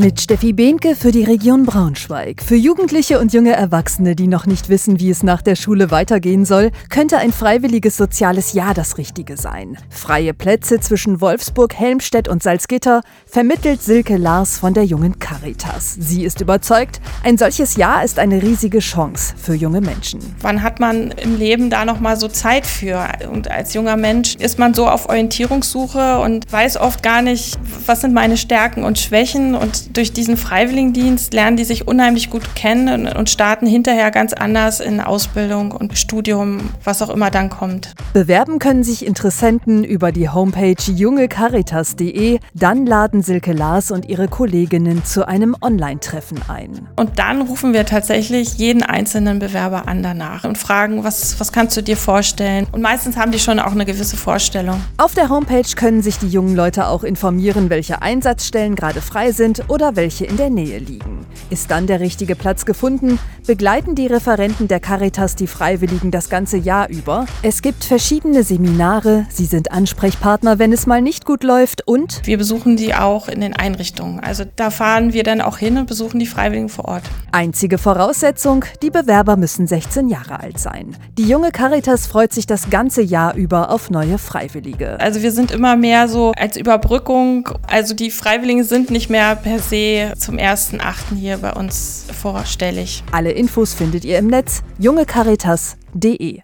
[0.00, 2.40] Mit Steffi Behnke für die Region Braunschweig.
[2.42, 6.46] Für Jugendliche und junge Erwachsene, die noch nicht wissen, wie es nach der Schule weitergehen
[6.46, 9.76] soll, könnte ein freiwilliges soziales Jahr das Richtige sein.
[9.90, 15.98] Freie Plätze zwischen Wolfsburg, Helmstedt und Salzgitter vermittelt Silke Lars von der jungen Caritas.
[16.00, 20.20] Sie ist überzeugt, ein solches Jahr ist eine riesige Chance für junge Menschen.
[20.40, 23.06] Wann hat man im Leben da noch mal so Zeit für?
[23.30, 28.00] Und als junger Mensch ist man so auf Orientierungssuche und weiß oft gar nicht, was
[28.00, 33.08] sind meine Stärken und Schwächen und durch diesen Freiwilligendienst lernen die sich unheimlich gut kennen
[33.08, 37.94] und starten hinterher ganz anders in Ausbildung und Studium, was auch immer dann kommt.
[38.12, 42.38] Bewerben können sich Interessenten über die Homepage jungecaritas.de.
[42.54, 46.88] Dann laden Silke Lars und ihre Kolleginnen zu einem Online-Treffen ein.
[46.96, 51.76] Und dann rufen wir tatsächlich jeden einzelnen Bewerber an danach und fragen, was, was kannst
[51.76, 52.66] du dir vorstellen?
[52.72, 54.80] Und meistens haben die schon auch eine gewisse Vorstellung.
[54.98, 59.64] Auf der Homepage können sich die jungen Leute auch informieren, welche Einsatzstellen gerade frei sind
[59.68, 61.24] oder oder welche in der Nähe liegen.
[61.48, 66.58] Ist dann der richtige Platz gefunden, begleiten die Referenten der Caritas die Freiwilligen das ganze
[66.58, 67.24] Jahr über.
[67.42, 72.36] Es gibt verschiedene Seminare, sie sind Ansprechpartner, wenn es mal nicht gut läuft und wir
[72.36, 74.20] besuchen die auch in den Einrichtungen.
[74.20, 77.04] Also da fahren wir dann auch hin und besuchen die Freiwilligen vor Ort.
[77.32, 80.94] Einzige Voraussetzung, die Bewerber müssen 16 Jahre alt sein.
[81.16, 85.00] Die junge Caritas freut sich das ganze Jahr über auf neue Freiwillige.
[85.00, 89.58] Also wir sind immer mehr so als Überbrückung, also die Freiwilligen sind nicht mehr per
[89.70, 91.14] See zum 1.8.
[91.14, 93.04] hier bei uns vorstellig.
[93.12, 96.40] Alle Infos findet ihr im Netz jungecaritas.de.